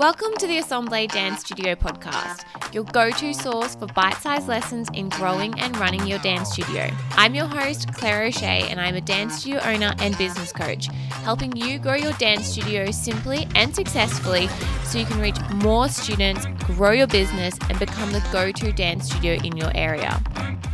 [0.00, 4.88] Welcome to the Assemble Dance Studio podcast, your go to source for bite sized lessons
[4.94, 6.90] in growing and running your dance studio.
[7.16, 10.86] I'm your host, Claire O'Shea, and I'm a dance studio owner and business coach,
[11.22, 14.48] helping you grow your dance studio simply and successfully
[14.84, 19.04] so you can reach more students, grow your business, and become the go to dance
[19.10, 20.18] studio in your area.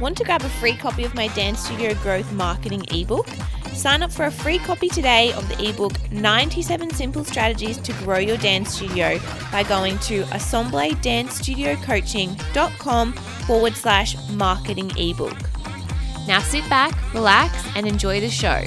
[0.00, 3.26] Want to grab a free copy of my Dance Studio Growth Marketing ebook?
[3.76, 8.16] Sign up for a free copy today of the ebook 97 Simple Strategies to Grow
[8.16, 9.20] Your Dance Studio
[9.52, 15.36] by going to assembledancestudiocoaching.com forward slash marketing ebook.
[16.26, 18.62] Now sit back, relax, and enjoy the show.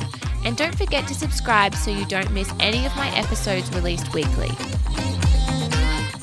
[0.45, 4.51] And don't forget to subscribe so you don't miss any of my episodes released weekly.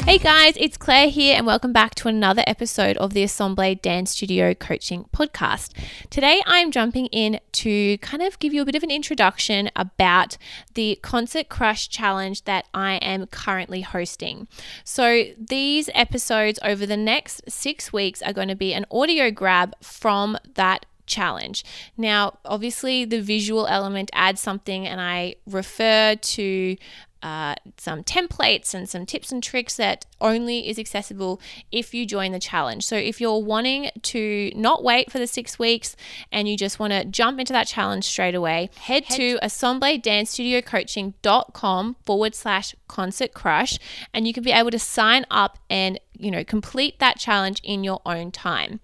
[0.06, 4.12] Hey guys, it's Claire here, and welcome back to another episode of the Assemble Dance
[4.12, 5.72] Studio Coaching Podcast.
[6.10, 10.38] Today, I'm jumping in to kind of give you a bit of an introduction about
[10.74, 14.46] the Concert Crush Challenge that I am currently hosting.
[14.84, 19.74] So, these episodes over the next six weeks are going to be an audio grab
[19.82, 21.64] from that challenge.
[21.96, 26.76] Now, obviously, the visual element adds something, and I refer to
[27.22, 31.40] uh, some templates and some tips and tricks that only is accessible
[31.72, 32.86] if you join the challenge.
[32.86, 35.96] So if you're wanting to not wait for the six weeks
[36.30, 41.96] and you just want to jump into that challenge straight away, head, head to assembledancestudiocoaching.com
[42.04, 43.78] forward slash concert crush
[44.14, 47.84] and you can be able to sign up and you know complete that challenge in
[47.84, 48.80] your own time.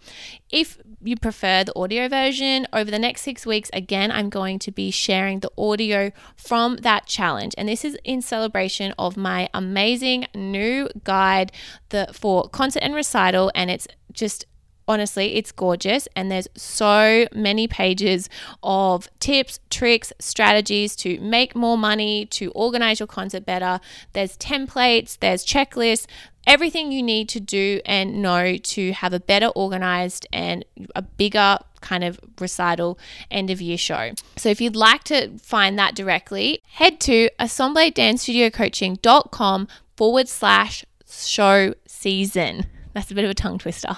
[0.50, 4.70] If you prefer the audio version, over the next six weeks, again, I'm going to
[4.70, 7.55] be sharing the audio from that challenge.
[7.58, 11.52] And this is in celebration of my amazing new guide
[11.89, 13.50] the, for concert and recital.
[13.55, 14.44] And it's just
[14.92, 16.06] honestly, it's gorgeous.
[16.14, 18.28] And there's so many pages
[18.62, 23.80] of tips, tricks, strategies to make more money, to organize your concert better.
[24.12, 26.06] There's templates, there's checklists,
[26.46, 31.58] everything you need to do and know to have a better organized and a bigger
[31.80, 32.98] kind of recital
[33.30, 34.12] end of year show.
[34.36, 42.67] So if you'd like to find that directly, head to assembledancestudiocoaching.com forward slash show season.
[42.95, 43.97] That's a bit of a tongue twister.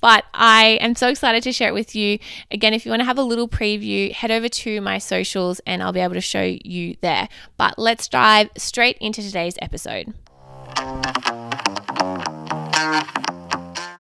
[0.00, 2.18] But I am so excited to share it with you.
[2.50, 5.82] Again, if you want to have a little preview, head over to my socials and
[5.82, 7.28] I'll be able to show you there.
[7.56, 10.12] But let's dive straight into today's episode.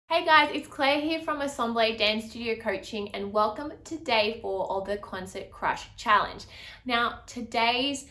[0.10, 4.72] Hey guys, it's Claire here from Assemble Dance Studio Coaching and welcome to day four
[4.72, 6.44] of the Concert Crush Challenge.
[6.86, 8.06] Now, today's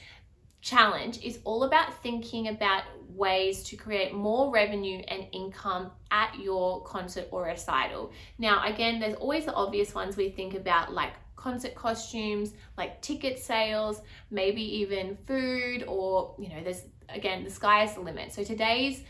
[0.62, 6.82] challenge is all about thinking about ways to create more revenue and income at your
[6.84, 8.12] concert or recital.
[8.38, 13.38] Now, again, there's always the obvious ones we think about like concert costumes, like ticket
[13.38, 14.00] sales,
[14.30, 18.32] maybe even food, or you know, there's again, the sky is the limit.
[18.32, 19.02] So today's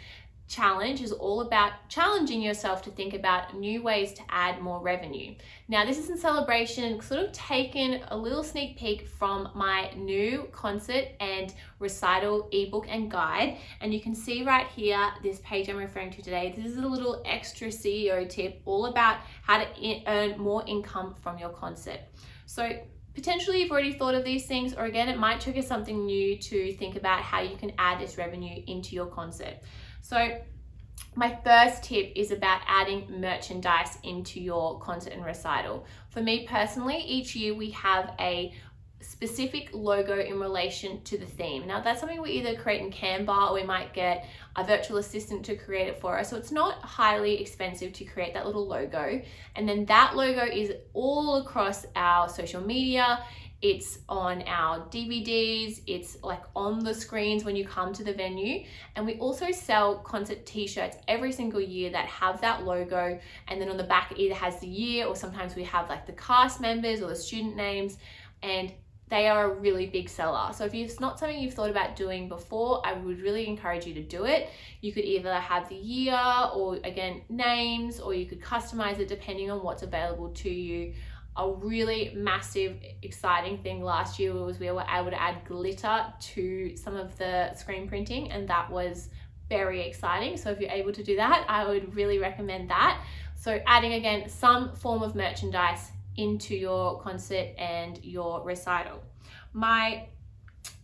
[0.48, 5.34] challenge is all about challenging yourself to think about new ways to add more revenue.
[5.69, 10.48] Now, this is in celebration, sort of taken a little sneak peek from my new
[10.52, 13.56] concert and recital ebook and guide.
[13.81, 16.86] And you can see right here, this page I'm referring to today, this is a
[16.86, 22.00] little extra CEO tip all about how to earn more income from your concert.
[22.47, 22.72] So,
[23.14, 26.72] Potentially, you've already thought of these things, or again, it might trigger something new to
[26.75, 29.54] think about how you can add this revenue into your concert.
[30.02, 30.36] So,
[31.14, 35.86] my first tip is about adding merchandise into your concert and recital.
[36.10, 38.52] For me personally, each year we have a
[39.00, 41.66] specific logo in relation to the theme.
[41.66, 44.26] Now, that's something we either create in Canva or we might get
[44.56, 46.30] a virtual assistant to create it for us.
[46.30, 49.22] So, it's not highly expensive to create that little logo.
[49.54, 53.20] And then that logo is all across our social media
[53.62, 58.65] it's on our DVDs, it's like on the screens when you come to the venue.
[58.97, 63.19] And we also sell concert t shirts every single year that have that logo.
[63.47, 66.06] And then on the back, it either has the year or sometimes we have like
[66.06, 67.99] the cast members or the student names.
[68.43, 68.73] And
[69.09, 70.53] they are a really big seller.
[70.55, 73.93] So if it's not something you've thought about doing before, I would really encourage you
[73.94, 74.49] to do it.
[74.81, 76.19] You could either have the year
[76.55, 80.94] or again names, or you could customize it depending on what's available to you
[81.37, 86.76] a really massive, exciting thing last year was we were able to add glitter to
[86.76, 89.08] some of the screen printing, and that was
[89.49, 90.37] very exciting.
[90.37, 93.02] So, if you're able to do that, I would really recommend that.
[93.34, 99.02] So, adding again some form of merchandise into your concert and your recital.
[99.55, 100.06] My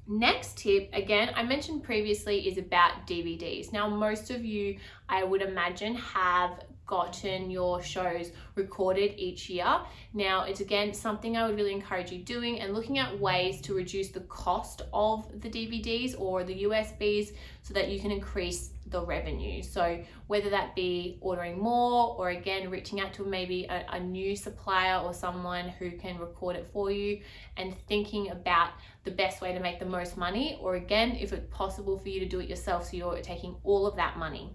[0.06, 3.73] next tip, again, I mentioned previously, is about DVDs.
[3.73, 4.79] Now, most of you,
[5.09, 9.81] I would imagine, have gotten your shows recorded each year.
[10.12, 13.75] Now, it's again something I would really encourage you doing and looking at ways to
[13.75, 19.05] reduce the cost of the DVDs or the USBs so that you can increase the
[19.05, 19.62] revenue.
[19.62, 24.35] So, whether that be ordering more or again reaching out to maybe a, a, new
[24.35, 27.20] supplier or someone who can record it for you
[27.58, 28.70] and thinking about
[29.05, 32.20] the best way to make the most money, or again, if it's possible for you
[32.20, 34.50] to do it yourself, so you're taking all of that money.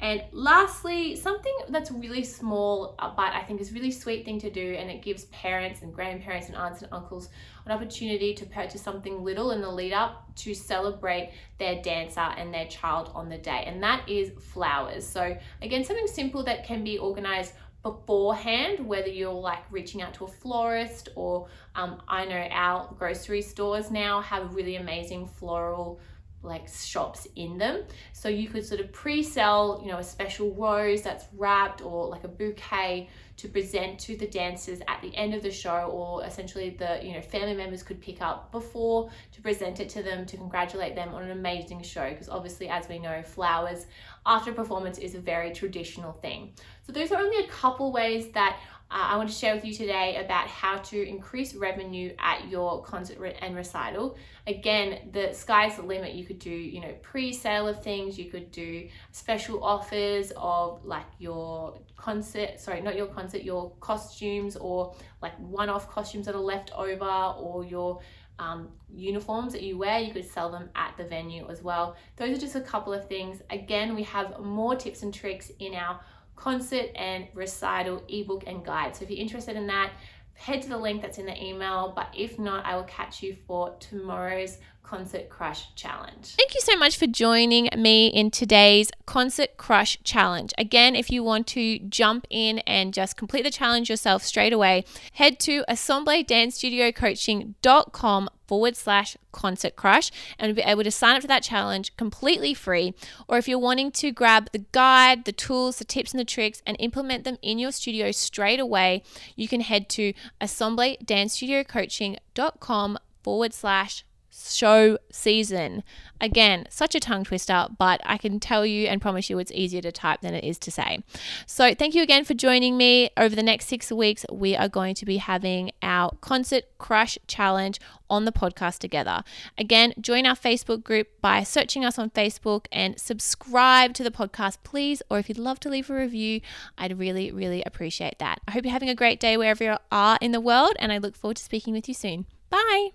[0.00, 4.40] And lastly, something that's really small, uh, but I think is a really sweet thing
[4.40, 7.28] to do, and it gives parents and grandparents and aunts and uncles
[7.66, 12.52] an opportunity to purchase something little in the lead up to celebrate their dancer and
[12.52, 15.06] their child on the day, and that is flowers.
[15.06, 17.52] So again, something simple that can be organized
[17.82, 23.42] beforehand, whether you're like reaching out to a florist or um, I know our grocery
[23.42, 25.98] stores now have really amazing floral
[26.42, 27.82] like shops in them.
[28.12, 32.24] So you could sort of pre-sell, you know, a special rose that's wrapped or like
[32.24, 36.70] a bouquet to present to the dancers at the end of the show or essentially
[36.70, 40.36] the, you know, family members could pick up before to present it to them to
[40.36, 43.86] congratulate them on an amazing show because obviously as we know flowers
[44.26, 46.52] after performance is a very traditional thing.
[46.82, 48.58] So those are only a couple ways that
[48.90, 52.82] uh, I want to share with you today about how to increase revenue at your
[52.82, 54.16] concert and recital.
[54.48, 56.14] Again, the sky's the limit.
[56.14, 58.18] You could do, you know, pre-sale of things.
[58.18, 64.56] You could do special offers of like your concert, sorry, not your concert, your costumes
[64.56, 67.04] or like one-off costumes that are left over
[67.38, 68.00] or your
[68.40, 71.96] um, uniforms that you wear, you could sell them at the venue as well.
[72.16, 73.42] Those are just a couple of things.
[73.50, 76.00] Again, we have more tips and tricks in our
[76.40, 78.96] concert and recital ebook and guide.
[78.96, 79.92] So if you're interested in that,
[80.34, 81.92] head to the link that's in the email.
[81.94, 86.34] But if not, I will catch you for tomorrow's Concert Crush Challenge.
[86.36, 90.52] Thank you so much for joining me in today's Concert Crush Challenge.
[90.58, 94.84] Again, if you want to jump in and just complete the challenge yourself straight away,
[95.12, 101.44] head to assembledancestudio.coaching.com forward slash concert crush and be able to sign up for that
[101.44, 102.92] challenge completely free.
[103.28, 106.60] Or if you're wanting to grab the guide, the tools, the tips, and the tricks
[106.66, 109.04] and implement them in your studio straight away,
[109.36, 115.82] you can head to assembledancestudio.coaching.com forward slash show season.
[116.20, 119.80] Again, such a tongue twister, but I can tell you and promise you it's easier
[119.80, 121.02] to type than it is to say.
[121.46, 123.10] So, thank you again for joining me.
[123.16, 127.80] Over the next six weeks, we are going to be having our Concert Crush Challenge
[128.10, 129.22] on the podcast together.
[129.56, 134.58] Again, join our Facebook group by searching us on Facebook and subscribe to the podcast,
[134.62, 135.02] please.
[135.08, 136.40] Or if you'd love to leave a review,
[136.76, 138.40] I'd really, really appreciate that.
[138.46, 140.98] I hope you're having a great day wherever you are in the world, and I
[140.98, 142.26] look forward to speaking with you soon.
[142.50, 142.90] Bye.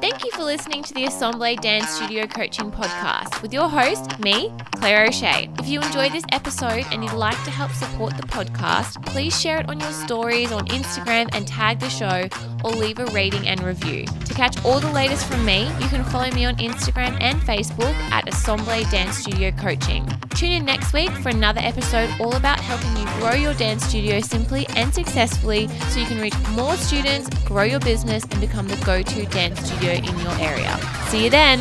[0.00, 4.52] Thank you for listening to the Assemble Dance Studio Coaching Podcast with your host, me,
[4.76, 5.50] Claire O'Shea.
[5.58, 9.58] If you enjoyed this episode and you'd like to help support the podcast, please share
[9.58, 12.28] it on your stories on Instagram and tag the show
[12.64, 14.04] or leave a rating and review.
[14.04, 17.94] To catch all the latest from me, you can follow me on Instagram and Facebook
[18.10, 20.08] at Assemble Dance Studio Coaching.
[20.30, 24.20] Tune in next week for another episode all about helping you grow your dance studio
[24.20, 28.76] simply and successfully so you can reach more students, grow your business, and become the
[28.84, 30.78] go to dance studio in your area.
[31.08, 31.58] See you then!